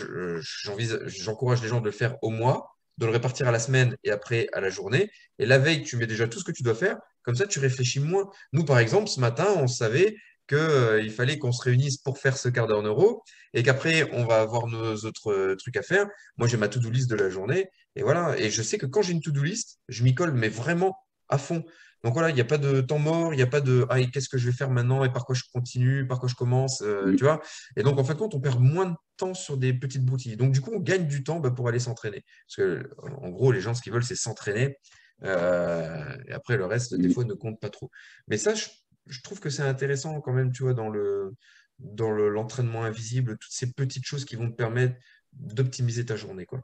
j'envise- 0.63 0.99
j'encourage 1.05 1.61
les 1.61 1.67
gens 1.67 1.79
de 1.79 1.85
le 1.85 1.91
faire 1.91 2.15
au 2.21 2.29
mois, 2.29 2.75
de 2.97 3.05
le 3.05 3.11
répartir 3.11 3.47
à 3.47 3.51
la 3.51 3.59
semaine 3.59 3.95
et 4.03 4.11
après 4.11 4.47
à 4.53 4.61
la 4.61 4.69
journée. 4.69 5.09
Et 5.39 5.45
la 5.45 5.57
veille, 5.57 5.83
tu 5.83 5.97
mets 5.97 6.07
déjà 6.07 6.27
tout 6.27 6.39
ce 6.39 6.43
que 6.43 6.51
tu 6.51 6.63
dois 6.63 6.75
faire. 6.75 6.97
Comme 7.23 7.35
ça, 7.35 7.45
tu 7.47 7.59
réfléchis 7.59 7.99
moins. 7.99 8.29
Nous, 8.53 8.65
par 8.65 8.79
exemple, 8.79 9.07
ce 9.07 9.19
matin, 9.19 9.47
on 9.57 9.67
savait 9.67 10.15
qu'il 10.47 11.11
fallait 11.11 11.37
qu'on 11.37 11.51
se 11.51 11.61
réunisse 11.61 11.97
pour 11.97 12.17
faire 12.17 12.37
ce 12.37 12.47
quart 12.49 12.67
d'heure 12.67 12.81
neuro 12.81 13.21
et 13.53 13.63
qu'après, 13.63 14.09
on 14.13 14.25
va 14.25 14.39
avoir 14.39 14.67
nos 14.67 14.95
autres 14.95 15.31
euh, 15.31 15.55
trucs 15.57 15.75
à 15.75 15.81
faire. 15.81 16.07
Moi, 16.37 16.47
j'ai 16.47 16.57
ma 16.57 16.69
to-do 16.69 16.89
list 16.89 17.09
de 17.09 17.15
la 17.15 17.29
journée 17.29 17.69
et 17.95 18.01
voilà. 18.01 18.37
Et 18.39 18.49
je 18.49 18.61
sais 18.61 18.77
que 18.77 18.85
quand 18.85 19.01
j'ai 19.01 19.11
une 19.11 19.21
to-do 19.21 19.43
list, 19.43 19.79
je 19.89 20.03
m'y 20.03 20.15
colle, 20.15 20.31
mais 20.31 20.49
vraiment 20.49 20.97
à 21.29 21.37
fond. 21.37 21.65
Donc 22.03 22.13
voilà, 22.13 22.29
il 22.29 22.35
n'y 22.35 22.41
a 22.41 22.45
pas 22.45 22.57
de 22.57 22.81
temps 22.81 22.99
mort, 22.99 23.33
il 23.33 23.37
n'y 23.37 23.43
a 23.43 23.47
pas 23.47 23.61
de 23.61 23.85
ah, 23.89 23.99
qu'est-ce 24.03 24.29
que 24.29 24.37
je 24.37 24.49
vais 24.49 24.55
faire 24.55 24.69
maintenant? 24.69 25.03
Et 25.03 25.11
par 25.11 25.25
quoi 25.25 25.35
je 25.35 25.43
continue, 25.51 26.07
par 26.07 26.19
quoi 26.19 26.29
je 26.29 26.35
commence, 26.35 26.81
euh, 26.81 27.15
tu 27.15 27.23
vois? 27.23 27.41
Et 27.75 27.83
donc, 27.83 27.97
en 27.97 28.03
fin 28.03 28.13
de 28.13 28.19
compte, 28.19 28.35
on 28.35 28.39
perd 28.39 28.61
moins 28.61 28.85
de 28.87 28.95
temps 29.17 29.33
sur 29.33 29.57
des 29.57 29.73
petites 29.73 30.05
broutilles. 30.05 30.37
Donc, 30.37 30.51
du 30.51 30.61
coup, 30.61 30.71
on 30.73 30.79
gagne 30.79 31.07
du 31.07 31.23
temps 31.23 31.39
bah, 31.39 31.51
pour 31.51 31.67
aller 31.67 31.79
s'entraîner. 31.79 32.23
Parce 32.47 32.55
que, 32.57 32.89
en 33.21 33.29
gros, 33.29 33.51
les 33.51 33.61
gens, 33.61 33.73
ce 33.73 33.81
qu'ils 33.81 33.91
veulent, 33.93 34.03
c'est 34.03 34.15
s'entraîner. 34.15 34.77
Euh, 35.23 36.15
et 36.27 36.33
après, 36.33 36.57
le 36.57 36.65
reste, 36.65 36.93
des 36.93 37.09
fois, 37.09 37.23
ne 37.23 37.33
compte 37.33 37.59
pas 37.59 37.69
trop. 37.69 37.89
Mais 38.27 38.37
ça, 38.37 38.53
je, 38.53 38.65
je 39.07 39.21
trouve 39.21 39.39
que 39.39 39.49
c'est 39.49 39.63
intéressant 39.63 40.21
quand 40.21 40.33
même, 40.33 40.51
tu 40.51 40.63
vois, 40.63 40.73
dans 40.73 40.89
le, 40.89 41.33
dans 41.79 42.11
le- 42.11 42.29
l'entraînement 42.29 42.83
invisible, 42.83 43.37
toutes 43.39 43.51
ces 43.51 43.71
petites 43.73 44.05
choses 44.05 44.25
qui 44.25 44.35
vont 44.35 44.49
te 44.49 44.55
permettre 44.55 44.95
d'optimiser 45.33 46.05
ta 46.05 46.15
journée, 46.15 46.45
quoi. 46.45 46.61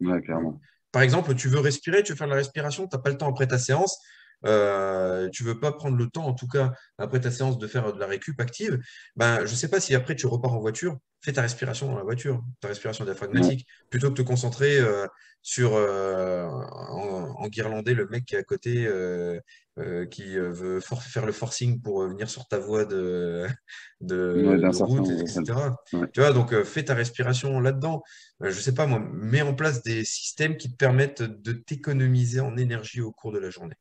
Ouais, 0.00 0.22
clairement. 0.22 0.60
Par 0.92 1.02
exemple, 1.02 1.34
tu 1.34 1.48
veux 1.48 1.60
respirer, 1.60 2.02
tu 2.02 2.12
veux 2.12 2.16
faire 2.16 2.28
de 2.28 2.32
la 2.32 2.38
respiration, 2.38 2.86
tu 2.86 2.96
n'as 2.96 3.02
pas 3.02 3.10
le 3.10 3.18
temps 3.18 3.28
après 3.28 3.46
ta 3.46 3.58
séance, 3.58 3.98
euh, 4.46 5.28
tu 5.30 5.42
veux 5.44 5.58
pas 5.58 5.72
prendre 5.72 5.96
le 5.96 6.06
temps, 6.08 6.26
en 6.26 6.34
tout 6.34 6.48
cas, 6.48 6.72
après 6.98 7.20
ta 7.20 7.30
séance, 7.30 7.58
de 7.58 7.66
faire 7.66 7.92
de 7.92 7.98
la 8.00 8.06
récup 8.06 8.40
active, 8.40 8.78
ben, 9.16 9.44
je 9.46 9.54
sais 9.54 9.68
pas 9.68 9.80
si 9.80 9.94
après 9.94 10.14
tu 10.16 10.26
repars 10.26 10.54
en 10.54 10.60
voiture, 10.60 10.96
fais 11.20 11.32
ta 11.32 11.42
respiration 11.42 11.88
dans 11.88 11.96
la 11.96 12.04
voiture, 12.04 12.42
ta 12.60 12.68
respiration 12.68 13.04
diaphragmatique, 13.04 13.66
plutôt 13.90 14.08
que 14.08 14.14
de 14.14 14.22
te 14.22 14.26
concentrer 14.26 14.78
euh, 14.78 15.06
sur 15.42 15.74
euh, 15.74 16.44
en, 16.46 17.34
en 17.38 17.48
guirlander 17.48 17.94
le 17.94 18.06
mec 18.08 18.24
qui 18.26 18.34
est 18.34 18.38
à 18.38 18.42
côté, 18.44 18.86
euh, 18.86 19.40
qui 20.10 20.36
veut 20.36 20.80
faire 20.80 21.24
le 21.26 21.32
forcing 21.32 21.80
pour 21.80 22.02
venir 22.08 22.28
sur 22.28 22.46
ta 22.48 22.58
voie 22.58 22.84
de, 22.84 23.46
de, 24.00 24.42
Ouais, 24.46 24.72
certain- 24.72 24.84
route, 24.86 25.08
etc. 25.10 25.76
ouais. 25.92 26.08
Tu 26.12 26.20
vois, 26.20 26.32
donc 26.32 26.62
fais 26.64 26.84
ta 26.84 26.94
respiration 26.94 27.60
là-dedans. 27.60 28.02
Je 28.40 28.50
sais 28.60 28.74
pas, 28.74 28.86
moi, 28.86 28.98
mets 29.12 29.42
en 29.42 29.54
place 29.54 29.82
des 29.82 30.04
systèmes 30.04 30.56
qui 30.56 30.70
te 30.70 30.76
permettent 30.76 31.22
de 31.22 31.52
t'économiser 31.52 32.40
en 32.40 32.56
énergie 32.56 33.00
au 33.00 33.12
cours 33.12 33.32
de 33.32 33.38
la 33.38 33.50
journée. 33.50 33.74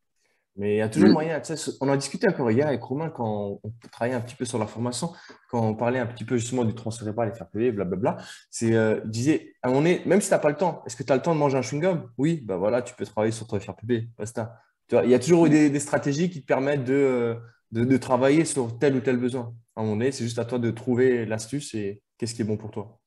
Mais 0.58 0.76
il 0.76 0.78
y 0.78 0.82
a 0.82 0.90
toujours 0.90 1.10
moyen. 1.10 1.40
tu 1.40 1.56
sais, 1.56 1.72
on 1.82 1.88
en 1.88 1.94
a 1.94 1.98
discuté 1.98 2.28
encore 2.28 2.50
hier 2.50 2.68
avec 2.68 2.82
Romain 2.82 3.10
quand 3.10 3.60
on 3.64 3.72
travaillait 3.92 4.18
un 4.18 4.22
petit 4.22 4.36
peu 4.36 4.44
sur 4.44 4.58
la 4.58 4.66
formation, 4.66 5.14
quand 5.50 5.62
on 5.62 5.76
parlait 5.76 6.00
un 6.00 6.08
petit 6.08 6.26
peu 6.26 6.38
justement 6.38 6.66
du 6.66 6.74
tronc 6.74 6.90
cérébral 6.90 7.30
et 7.30 7.38
faire 7.38 7.48
payer, 7.48 7.72
blablabla. 7.72 8.18
C'est, 8.50 8.74
euh, 8.74 9.00
disait, 9.06 9.54
à 9.62 9.72
donné, 9.72 10.02
même 10.06 10.20
si 10.20 10.30
tu 10.30 10.34
n'as 10.34 10.40
pas 10.40 10.50
le 10.50 10.56
temps, 10.56 10.84
est-ce 10.88 10.96
que 10.96 11.04
tu 11.04 11.14
as 11.14 11.16
le 11.16 11.22
temps 11.22 11.36
de 11.36 11.40
manger 11.40 11.58
un 11.58 11.62
chewing-gum? 11.62 12.10
Oui, 12.18 12.42
ben 12.44 12.58
voilà, 12.58 12.82
tu 12.82 12.96
peux 12.96 13.06
travailler 13.06 13.32
sur 13.32 13.46
ton 13.46 13.60
FRPB, 13.60 14.10
basta. 14.18 14.60
Tu 14.88 14.96
vois, 14.96 15.04
il 15.06 15.12
y 15.12 15.14
a 15.14 15.20
toujours 15.20 15.48
des, 15.48 15.70
des 15.70 15.80
stratégies 15.80 16.30
qui 16.30 16.42
te 16.42 16.48
permettent 16.48 16.86
de, 16.86 16.94
euh, 16.94 17.36
de, 17.72 17.84
de 17.84 17.98
travailler 17.98 18.44
sur 18.44 18.80
tel 18.80 18.96
ou 18.96 19.02
tel 19.02 19.18
besoin. 19.18 19.54
À 19.76 19.82
un 19.82 19.84
moment 19.84 19.98
donné, 19.98 20.12
c'est 20.12 20.24
juste 20.24 20.40
à 20.40 20.46
toi 20.46 20.58
de 20.58 20.72
trouver 20.72 21.26
l'astuce 21.26 21.76
et 21.76 22.02
qu'est-ce 22.18 22.34
qui 22.34 22.42
est 22.42 22.46
bon 22.46 22.58
pour 22.58 22.72
toi. 22.72 23.00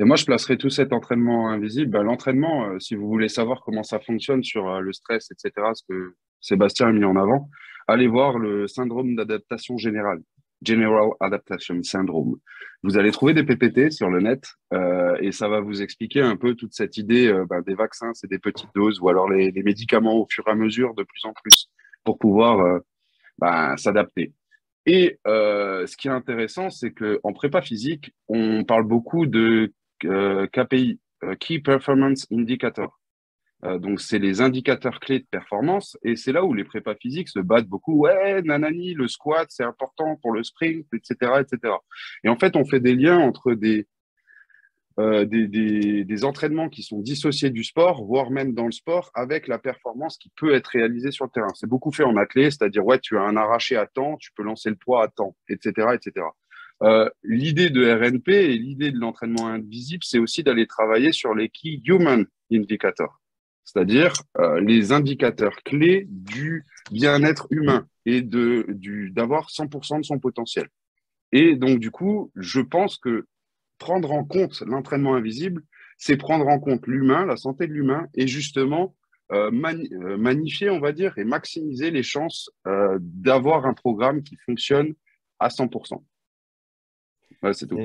Et 0.00 0.04
moi, 0.04 0.16
je 0.16 0.24
placerai 0.24 0.56
tout 0.56 0.70
cet 0.70 0.94
entraînement 0.94 1.50
invisible. 1.50 2.00
L'entraînement, 2.00 2.70
euh, 2.70 2.78
si 2.78 2.94
vous 2.94 3.06
voulez 3.06 3.28
savoir 3.28 3.60
comment 3.60 3.82
ça 3.82 4.00
fonctionne 4.00 4.42
sur 4.42 4.66
euh, 4.66 4.80
le 4.80 4.94
stress, 4.94 5.30
etc., 5.30 5.52
ce 5.74 5.82
que 5.86 6.14
Sébastien 6.40 6.88
a 6.88 6.92
mis 6.92 7.04
en 7.04 7.16
avant, 7.16 7.50
allez 7.86 8.08
voir 8.08 8.38
le 8.38 8.66
syndrome 8.66 9.14
d'adaptation 9.14 9.76
générale, 9.76 10.22
General 10.62 11.10
Adaptation 11.20 11.82
Syndrome. 11.82 12.36
Vous 12.82 12.96
allez 12.96 13.10
trouver 13.10 13.34
des 13.34 13.44
PPT 13.44 13.92
sur 13.92 14.08
le 14.08 14.20
net 14.20 14.46
euh, 14.72 15.18
et 15.20 15.32
ça 15.32 15.48
va 15.48 15.60
vous 15.60 15.82
expliquer 15.82 16.22
un 16.22 16.36
peu 16.36 16.54
toute 16.54 16.72
cette 16.72 16.96
idée 16.96 17.30
bah, 17.50 17.60
des 17.60 17.74
vaccins, 17.74 18.14
c'est 18.14 18.30
des 18.30 18.38
petites 18.38 18.70
doses 18.74 19.00
ou 19.00 19.10
alors 19.10 19.28
les, 19.28 19.52
médicaments 19.62 20.14
au 20.14 20.26
fur 20.30 20.44
et 20.48 20.50
à 20.50 20.54
mesure 20.54 20.94
de 20.94 21.02
plus 21.02 21.26
en 21.26 21.34
plus 21.34 21.68
pour 22.04 22.18
pouvoir 22.18 22.80
bah, 23.36 23.76
s'adapter. 23.76 24.32
Et 24.86 25.18
ce 25.26 25.96
qui 25.98 26.08
est 26.08 26.10
intéressant, 26.10 26.70
c'est 26.70 26.92
qu'en 26.92 27.34
prépa 27.34 27.60
physique, 27.60 28.14
on 28.28 28.64
parle 28.64 28.84
beaucoup 28.84 29.26
de 29.26 29.74
KPI, 30.00 31.00
euh, 31.24 31.34
Key 31.36 31.60
Performance 31.60 32.26
Indicator. 32.32 32.98
Euh, 33.64 33.78
donc, 33.78 34.00
c'est 34.00 34.18
les 34.18 34.40
indicateurs 34.40 35.00
clés 35.00 35.18
de 35.20 35.26
performance 35.30 35.98
et 36.02 36.16
c'est 36.16 36.32
là 36.32 36.44
où 36.44 36.54
les 36.54 36.64
prépas 36.64 36.94
physiques 36.94 37.28
se 37.28 37.40
battent 37.40 37.68
beaucoup. 37.68 37.98
Ouais, 37.98 38.40
nanani, 38.42 38.94
le 38.94 39.06
squat, 39.06 39.46
c'est 39.50 39.64
important 39.64 40.16
pour 40.16 40.32
le 40.32 40.42
sprint, 40.42 40.86
etc., 40.94 41.32
etc. 41.40 41.74
Et 42.24 42.28
en 42.28 42.36
fait, 42.36 42.56
on 42.56 42.64
fait 42.64 42.80
des 42.80 42.94
liens 42.94 43.18
entre 43.18 43.52
des, 43.52 43.86
euh, 44.98 45.24
des, 45.24 45.46
des, 46.04 46.24
entraînements 46.24 46.68
qui 46.68 46.82
sont 46.82 47.00
dissociés 47.00 47.50
du 47.50 47.64
sport, 47.64 48.04
voire 48.04 48.30
même 48.30 48.54
dans 48.54 48.66
le 48.66 48.72
sport, 48.72 49.10
avec 49.14 49.46
la 49.46 49.58
performance 49.58 50.18
qui 50.18 50.30
peut 50.36 50.54
être 50.54 50.68
réalisée 50.68 51.10
sur 51.10 51.26
le 51.26 51.30
terrain. 51.30 51.52
C'est 51.54 51.68
beaucoup 51.68 51.92
fait 51.92 52.04
en 52.04 52.16
athlète, 52.16 52.52
c'est-à-dire, 52.52 52.84
ouais, 52.84 52.98
tu 52.98 53.16
as 53.16 53.22
un 53.22 53.36
arraché 53.36 53.76
à 53.76 53.86
temps, 53.86 54.16
tu 54.16 54.30
peux 54.32 54.42
lancer 54.42 54.68
le 54.68 54.76
poids 54.76 55.04
à 55.04 55.08
temps, 55.08 55.36
etc. 55.48 55.88
etc. 55.94 56.26
Euh, 56.82 57.08
l'idée 57.22 57.68
de 57.68 57.90
RNP 57.90 58.28
et 58.28 58.56
l'idée 58.56 58.90
de 58.90 58.98
l'entraînement 58.98 59.48
invisible, 59.48 60.02
c'est 60.02 60.18
aussi 60.18 60.42
d'aller 60.42 60.66
travailler 60.66 61.12
sur 61.12 61.34
les 61.34 61.50
key 61.50 61.80
human 61.84 62.24
indicators, 62.50 63.20
c'est-à-dire 63.64 64.14
euh, 64.38 64.60
les 64.60 64.92
indicateurs 64.92 65.56
clés 65.62 66.06
du 66.08 66.64
bien-être 66.90 67.46
humain 67.50 67.86
et 68.06 68.22
de, 68.22 68.66
d'avoir 69.10 69.50
100% 69.50 69.98
de 69.98 70.04
son 70.04 70.18
potentiel. 70.18 70.68
Et 71.32 71.54
donc, 71.54 71.80
du 71.80 71.90
coup, 71.90 72.32
je 72.34 72.60
pense 72.60 72.96
que 72.96 73.26
prendre 73.78 74.10
en 74.12 74.24
compte 74.24 74.62
l'entraînement 74.62 75.14
invisible, 75.14 75.62
c'est 75.98 76.16
prendre 76.16 76.48
en 76.48 76.58
compte 76.58 76.86
l'humain, 76.86 77.26
la 77.26 77.36
santé 77.36 77.66
de 77.66 77.72
l'humain, 77.72 78.06
et 78.14 78.26
justement 78.26 78.96
euh, 79.32 79.50
magnifier, 79.52 80.70
on 80.70 80.80
va 80.80 80.92
dire, 80.92 81.16
et 81.18 81.24
maximiser 81.24 81.90
les 81.90 82.02
chances 82.02 82.50
d'avoir 82.64 83.66
un 83.66 83.74
programme 83.74 84.22
qui 84.22 84.36
fonctionne 84.46 84.94
à 85.38 85.48
100%. 85.48 86.02
C'est 87.52 87.66
tout. 87.66 87.76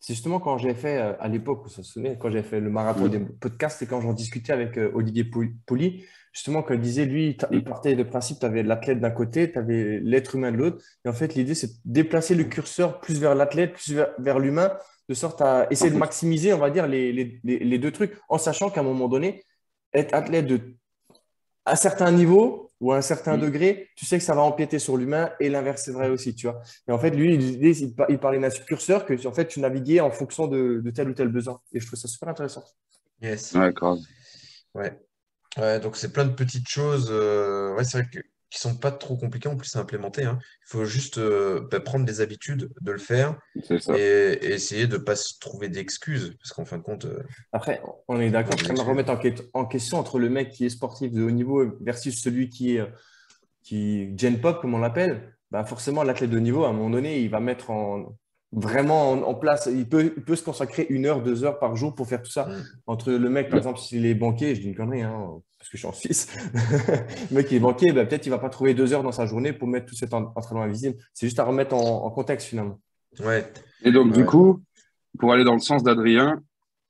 C'est 0.00 0.14
justement 0.14 0.40
quand 0.40 0.58
j'ai 0.58 0.74
fait, 0.74 0.98
à 0.98 1.28
l'époque, 1.28 1.62
vous 1.64 1.70
vous 1.76 1.82
souvenez, 1.82 2.18
quand 2.18 2.30
j'ai 2.30 2.42
fait 2.42 2.60
le 2.60 2.70
marathon 2.70 3.08
des 3.08 3.20
podcasts, 3.20 3.78
c'est 3.78 3.86
quand 3.86 4.00
j'en 4.00 4.12
discutais 4.12 4.52
avec 4.52 4.78
Olivier 4.94 5.24
Poli, 5.24 6.04
justement, 6.32 6.62
quand 6.62 6.74
il 6.74 6.80
disait, 6.80 7.04
lui, 7.04 7.36
il 7.52 7.64
partait 7.64 7.94
de 7.94 8.02
principe, 8.02 8.40
tu 8.40 8.46
avais 8.46 8.62
l'athlète 8.62 9.00
d'un 9.00 9.10
côté, 9.10 9.52
tu 9.52 9.58
avais 9.58 10.00
l'être 10.00 10.34
humain 10.34 10.50
de 10.50 10.56
l'autre. 10.56 10.84
Et 11.04 11.08
en 11.08 11.12
fait, 11.12 11.34
l'idée, 11.34 11.54
c'est 11.54 11.68
de 11.68 11.78
déplacer 11.84 12.34
le 12.34 12.44
curseur 12.44 13.00
plus 13.00 13.20
vers 13.20 13.34
l'athlète, 13.34 13.74
plus 13.74 13.94
vers 14.18 14.38
l'humain, 14.38 14.76
de 15.08 15.14
sorte 15.14 15.40
à 15.42 15.68
essayer 15.70 15.90
de 15.90 15.96
maximiser, 15.96 16.52
on 16.52 16.58
va 16.58 16.70
dire, 16.70 16.88
les, 16.88 17.12
les, 17.12 17.40
les 17.44 17.78
deux 17.78 17.92
trucs, 17.92 18.18
en 18.28 18.38
sachant 18.38 18.70
qu'à 18.70 18.80
un 18.80 18.84
moment 18.84 19.08
donné, 19.08 19.44
être 19.92 20.12
athlète 20.12 20.46
de, 20.46 20.60
à 21.64 21.72
un 21.72 21.76
certain 21.76 22.10
niveau 22.10 22.63
ou 22.80 22.92
à 22.92 22.96
un 22.96 23.02
certain 23.02 23.36
mm. 23.36 23.40
degré, 23.40 23.90
tu 23.96 24.04
sais 24.04 24.18
que 24.18 24.24
ça 24.24 24.34
va 24.34 24.42
empiéter 24.42 24.78
sur 24.78 24.96
l'humain 24.96 25.30
et 25.40 25.48
l'inverse, 25.48 25.82
c'est 25.84 25.92
vrai 25.92 26.08
aussi, 26.08 26.34
tu 26.34 26.46
vois. 26.46 26.60
Et 26.88 26.92
en 26.92 26.98
fait, 26.98 27.10
lui, 27.10 27.34
il, 27.34 27.94
il 28.08 28.18
parlait 28.18 28.38
d'un 28.38 28.50
curseur 28.50 29.06
que, 29.06 29.26
en 29.26 29.32
fait, 29.32 29.46
tu 29.46 29.60
naviguais 29.60 30.00
en 30.00 30.10
fonction 30.10 30.46
de, 30.46 30.80
de, 30.82 30.90
tel 30.90 31.08
ou 31.08 31.14
tel 31.14 31.28
besoin. 31.28 31.60
Et 31.72 31.80
je 31.80 31.86
trouve 31.86 31.98
ça 31.98 32.08
super 32.08 32.28
intéressant. 32.28 32.64
Yes. 33.22 33.52
Ouais, 33.52 33.72
grave. 33.72 33.98
Ouais. 34.74 34.98
ouais 35.56 35.80
donc, 35.80 35.96
c'est 35.96 36.12
plein 36.12 36.24
de 36.24 36.34
petites 36.34 36.68
choses. 36.68 37.08
Euh, 37.10 37.74
ouais, 37.74 37.84
c'est 37.84 37.98
vrai 37.98 38.10
que 38.12 38.20
qui 38.54 38.60
sont 38.60 38.76
pas 38.76 38.92
trop 38.92 39.16
compliqués 39.16 39.48
en 39.48 39.56
plus 39.56 39.74
à 39.74 39.80
implémenter. 39.80 40.22
Hein. 40.22 40.38
Il 40.62 40.68
faut 40.68 40.84
juste 40.84 41.18
euh, 41.18 41.66
bah, 41.72 41.80
prendre 41.80 42.06
les 42.06 42.20
habitudes 42.20 42.70
de 42.80 42.92
le 42.92 42.98
faire 42.98 43.36
et, 43.68 44.38
essayer 44.42 44.86
de 44.86 44.96
ne 44.96 45.02
pas 45.02 45.16
se 45.16 45.40
trouver 45.40 45.68
d'excuses. 45.68 46.36
Parce 46.38 46.52
qu'en 46.52 46.64
fin 46.64 46.78
de 46.78 46.82
compte. 46.82 47.04
Euh, 47.04 47.24
Après, 47.52 47.82
on 48.06 48.20
est 48.20 48.30
d'accord, 48.30 48.56
je 48.56 48.66
vais 48.66 48.74
me 48.74 48.80
remettre 48.80 49.12
en, 49.54 49.64
question 49.66 49.98
entre 49.98 50.20
le 50.20 50.30
mec 50.30 50.50
qui 50.50 50.66
est 50.66 50.70
sportif 50.70 51.10
de 51.10 51.24
haut 51.24 51.32
niveau 51.32 51.64
versus 51.80 52.22
celui 52.22 52.48
qui 52.48 52.76
est 52.76 52.88
qui 53.64 54.16
gen 54.16 54.40
pop, 54.40 54.60
comme 54.60 54.74
on 54.74 54.78
l'appelle. 54.78 55.36
Bah 55.50 55.64
forcément, 55.64 56.04
l'athlète 56.04 56.30
de 56.30 56.36
haut 56.36 56.40
niveau, 56.40 56.64
à 56.64 56.68
un 56.68 56.72
moment 56.72 56.90
donné, 56.90 57.20
il 57.20 57.30
va 57.30 57.40
mettre 57.40 57.70
en, 57.70 58.14
vraiment 58.54 59.12
en, 59.12 59.34
place. 59.34 59.68
Il 59.70 59.88
peut, 59.88 60.12
il 60.16 60.22
peut 60.22 60.36
se 60.36 60.44
consacrer 60.44 60.86
une 60.88 61.06
heure, 61.06 61.22
deux 61.22 61.44
heures 61.44 61.58
par 61.58 61.76
jour 61.76 61.94
pour 61.94 62.06
faire 62.06 62.22
tout 62.22 62.30
ça. 62.30 62.46
Mm. 62.46 62.62
Entre 62.86 63.12
le 63.12 63.28
mec, 63.28 63.48
par 63.48 63.58
exemple, 63.58 63.78
s'il 63.78 64.06
est 64.06 64.14
banquier, 64.14 64.54
je 64.54 64.60
dis 64.60 64.68
une 64.68 64.74
connerie, 64.74 65.02
hein, 65.02 65.28
parce 65.58 65.70
que 65.70 65.76
je 65.76 65.78
suis 65.78 65.86
en 65.86 65.92
Suisse, 65.92 66.28
le 67.30 67.36
mec 67.36 67.48
qui 67.48 67.56
est 67.56 67.60
banquier, 67.60 67.92
bah, 67.92 68.04
peut-être 68.04 68.26
il 68.26 68.30
ne 68.30 68.34
va 68.34 68.40
pas 68.40 68.50
trouver 68.50 68.74
deux 68.74 68.92
heures 68.92 69.02
dans 69.02 69.12
sa 69.12 69.26
journée 69.26 69.52
pour 69.52 69.68
mettre 69.68 69.86
tout 69.86 69.94
cet 69.94 70.14
entraînement 70.14 70.62
invisible. 70.62 70.96
C'est 71.12 71.26
juste 71.26 71.38
à 71.38 71.44
remettre 71.44 71.74
en, 71.74 72.10
contexte 72.10 72.48
finalement. 72.48 72.80
Ouais. 73.20 73.44
Et 73.82 73.92
donc, 73.92 74.12
du 74.12 74.24
coup, 74.24 74.62
pour 75.18 75.32
aller 75.32 75.44
dans 75.44 75.54
le 75.54 75.60
sens 75.60 75.82
d'Adrien, 75.82 76.40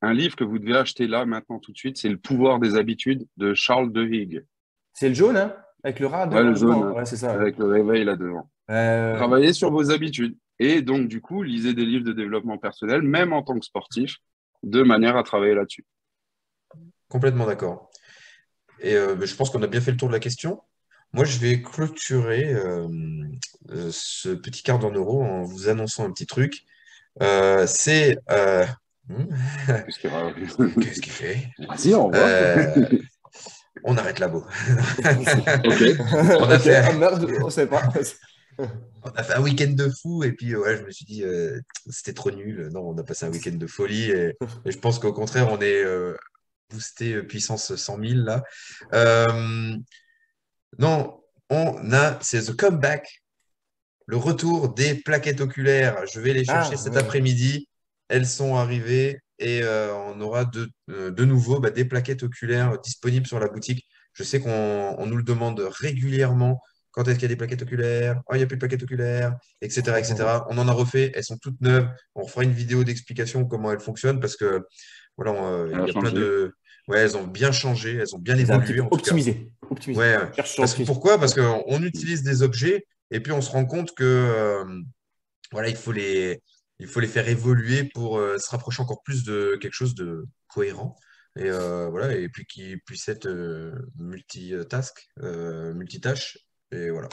un 0.02 0.12
livre 0.12 0.36
que 0.36 0.44
vous 0.44 0.58
devez 0.58 0.76
acheter 0.76 1.06
là, 1.06 1.24
maintenant, 1.24 1.58
tout 1.58 1.72
de 1.72 1.76
suite, 1.76 1.96
c'est 1.96 2.08
Le 2.08 2.18
pouvoir 2.18 2.58
des 2.58 2.76
habitudes 2.76 3.26
de 3.36 3.54
Charles 3.54 3.90
de 3.92 4.04
Higg. 4.04 4.44
C'est 4.92 5.08
le 5.08 5.14
jaune, 5.14 5.36
hein 5.36 5.54
Avec 5.82 5.98
le 6.00 6.06
rat 6.06 6.28
Ouais, 6.28 6.42
le 6.42 6.54
jaune. 6.54 6.94
c'est 7.04 7.16
ça. 7.16 7.32
Avec 7.32 7.58
le 7.58 7.66
réveil 7.66 8.04
là-devant. 8.04 8.50
Euh... 8.70 9.16
Travaillez 9.16 9.52
sur 9.52 9.70
vos 9.70 9.90
habitudes. 9.90 10.36
Et 10.58 10.82
donc, 10.82 11.08
du 11.08 11.20
coup, 11.20 11.42
lisez 11.42 11.74
des 11.74 11.84
livres 11.84 12.04
de 12.04 12.12
développement 12.12 12.58
personnel, 12.58 13.02
même 13.02 13.32
en 13.32 13.42
tant 13.42 13.58
que 13.58 13.64
sportif, 13.64 14.18
de 14.62 14.82
manière 14.82 15.16
à 15.16 15.22
travailler 15.22 15.54
là-dessus. 15.54 15.84
Complètement 17.08 17.46
d'accord. 17.46 17.90
Et 18.80 18.94
euh, 18.94 19.14
ben, 19.14 19.26
je 19.26 19.34
pense 19.34 19.50
qu'on 19.50 19.62
a 19.62 19.66
bien 19.66 19.80
fait 19.80 19.90
le 19.90 19.96
tour 19.96 20.08
de 20.08 20.14
la 20.14 20.20
question. 20.20 20.62
Moi, 21.12 21.24
je 21.24 21.38
vais 21.38 21.62
clôturer 21.62 22.52
euh, 22.52 22.88
euh, 23.70 23.88
ce 23.92 24.30
petit 24.30 24.62
quart 24.62 24.78
d'en 24.78 24.90
euro 24.90 25.22
en 25.22 25.42
vous 25.42 25.68
annonçant 25.68 26.04
un 26.04 26.10
petit 26.10 26.26
truc. 26.26 26.64
c'est. 27.20 28.18
Hmm? 29.06 29.26
Qu'est-ce 30.80 31.00
qu'il 31.00 31.12
fait? 31.12 31.48
Vas-y, 31.68 31.94
on 31.94 32.10
on 33.84 33.96
arrête 33.98 34.18
là-bas. 34.18 34.38
ok. 34.38 35.82
On 36.40 36.48
a 36.48 36.58
fait. 36.58 36.76
Ah, 36.76 37.50
sait 37.50 37.66
pas. 37.66 37.82
On 38.58 39.10
a 39.10 39.22
fait 39.22 39.34
un 39.34 39.42
week-end 39.42 39.72
de 39.72 39.88
fou 39.88 40.24
et 40.24 40.32
puis 40.32 40.54
ouais, 40.56 40.76
je 40.76 40.82
me 40.82 40.90
suis 40.90 41.04
dit 41.04 41.24
c'était 41.88 42.12
trop 42.12 42.30
nul. 42.30 42.68
Non, 42.72 42.80
on 42.80 42.98
a 42.98 43.02
passé 43.02 43.26
un 43.26 43.30
week-end 43.30 43.56
de 43.56 43.66
folie 43.66 44.10
et, 44.10 44.36
je 44.66 44.78
pense 44.78 44.98
qu'au 44.98 45.12
contraire, 45.12 45.50
on 45.50 45.60
est 45.60 45.84
boosté 46.70 47.14
euh, 47.14 47.22
puissance 47.22 47.74
100 47.74 47.98
000 47.98 48.20
là. 48.20 48.42
Euh, 48.92 49.76
non, 50.78 51.20
on 51.50 51.92
a, 51.92 52.18
c'est 52.20 52.42
The 52.42 52.56
Comeback, 52.56 53.22
le 54.06 54.16
retour 54.16 54.74
des 54.74 54.94
plaquettes 54.94 55.40
oculaires. 55.40 56.04
Je 56.12 56.20
vais 56.20 56.32
les 56.32 56.44
chercher 56.44 56.74
ah, 56.74 56.78
cet 56.78 56.96
après-midi. 56.96 57.68
Elles 58.08 58.26
sont 58.26 58.56
arrivées 58.56 59.20
et 59.38 59.62
euh, 59.62 59.94
on 59.94 60.20
aura 60.20 60.44
de, 60.44 60.70
de 60.88 61.24
nouveau 61.24 61.60
bah, 61.60 61.70
des 61.70 61.84
plaquettes 61.84 62.22
oculaires 62.22 62.78
disponibles 62.80 63.26
sur 63.26 63.40
la 63.40 63.48
boutique. 63.48 63.86
Je 64.12 64.22
sais 64.22 64.40
qu'on 64.40 65.06
nous 65.06 65.16
le 65.16 65.22
demande 65.22 65.60
régulièrement. 65.60 66.60
Quand 66.94 67.08
est-ce 67.08 67.14
qu'il 67.14 67.22
y 67.22 67.24
a 67.26 67.28
des 67.28 67.36
plaquettes 67.36 67.62
oculaires? 67.62 68.22
Oh, 68.26 68.34
il 68.34 68.38
n'y 68.38 68.44
a 68.44 68.46
plus 68.46 68.56
de 68.56 68.60
plaquettes 68.60 68.84
oculaires, 68.84 69.36
etc., 69.60 69.82
etc. 69.98 70.14
On 70.48 70.58
en 70.58 70.68
a 70.68 70.72
refait. 70.72 71.10
Elles 71.14 71.24
sont 71.24 71.38
toutes 71.38 71.60
neuves. 71.60 71.88
On 72.14 72.26
fera 72.26 72.44
une 72.44 72.52
vidéo 72.52 72.84
d'explication 72.84 73.44
comment 73.46 73.72
elles 73.72 73.80
fonctionnent 73.80 74.20
parce 74.20 74.36
que 74.36 74.64
voilà, 75.16 75.66
il 75.66 75.88
y 75.88 75.90
a 75.90 76.00
plein 76.00 76.12
de. 76.12 76.54
Ouais, 76.86 76.98
elles 76.98 77.16
ont 77.16 77.26
bien 77.26 77.50
changé, 77.50 77.94
elles 77.94 78.14
ont 78.14 78.18
bien 78.18 78.36
évolué. 78.36 78.80
Optimisé. 78.80 79.50
Ouais, 79.88 80.18
pourquoi? 80.86 81.18
Parce 81.18 81.34
qu'on 81.34 81.82
utilise 81.82 82.22
des 82.22 82.42
objets 82.42 82.86
et 83.10 83.20
puis 83.20 83.32
on 83.32 83.40
se 83.40 83.50
rend 83.50 83.64
compte 83.64 83.94
que 83.94 84.04
euh, 84.04 84.82
voilà, 85.52 85.68
il 85.68 85.76
faut, 85.76 85.92
les, 85.92 86.42
il 86.78 86.86
faut 86.86 87.00
les 87.00 87.06
faire 87.06 87.28
évoluer 87.28 87.84
pour 87.84 88.18
euh, 88.18 88.38
se 88.38 88.50
rapprocher 88.50 88.82
encore 88.82 89.02
plus 89.02 89.24
de 89.24 89.56
quelque 89.60 89.72
chose 89.72 89.94
de 89.94 90.26
cohérent. 90.48 90.96
Et 91.36 91.50
euh, 91.50 91.88
voilà, 91.88 92.14
et 92.14 92.28
puis 92.28 92.44
qui 92.44 92.76
puisse 92.86 93.08
être 93.08 93.28
multitask, 93.98 95.08
multitâche. 95.16 96.38
Et 96.74 96.90
voilà. 96.90 97.08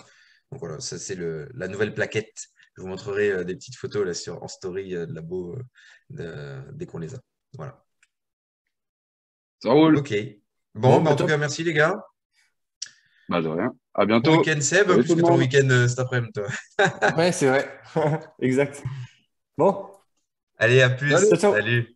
Donc 0.51 0.59
voilà, 0.59 0.79
ça 0.79 0.97
c'est 0.97 1.17
la 1.17 1.67
nouvelle 1.67 1.93
plaquette. 1.93 2.47
Je 2.75 2.81
vous 2.81 2.87
montrerai 2.87 3.45
des 3.45 3.55
petites 3.55 3.75
photos 3.75 4.05
là 4.05 4.13
sur 4.13 4.41
en 4.43 4.47
story 4.47 4.91
de 4.91 5.13
labo 5.13 5.57
dès 6.09 6.85
qu'on 6.85 6.99
les 6.99 7.13
a. 7.15 7.19
Voilà. 7.53 7.83
Ça 9.61 9.71
roule. 9.71 9.97
Ok. 9.97 10.13
Bon, 10.73 11.01
bah, 11.01 11.11
en 11.11 11.15
tout 11.15 11.25
cas, 11.25 11.37
merci 11.37 11.63
les 11.63 11.73
gars. 11.73 12.03
Bah, 13.29 13.41
de 13.41 13.47
rien. 13.47 13.73
À 13.93 14.05
bientôt. 14.05 14.31
Bon 14.31 14.37
week-end 14.39 14.61
Seb, 14.61 14.91
puisque 14.91 15.21
ton 15.21 15.37
week-end 15.37 15.69
euh, 15.69 15.87
cet 15.87 15.99
après-midi, 15.99 16.31
toi. 16.33 16.47
ouais, 17.17 17.31
c'est 17.31 17.47
vrai. 17.47 17.79
exact. 18.39 18.81
Bon. 19.57 19.87
Allez, 20.57 20.81
à 20.81 20.89
plus. 20.89 21.11
Salut. 21.37 21.95